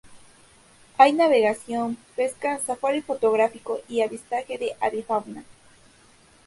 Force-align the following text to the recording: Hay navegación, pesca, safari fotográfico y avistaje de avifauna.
Hay 0.97 1.13
navegación, 1.13 1.95
pesca, 2.15 2.57
safari 2.57 3.03
fotográfico 3.03 3.81
y 3.87 4.01
avistaje 4.01 4.57
de 4.57 4.75
avifauna. 4.81 5.43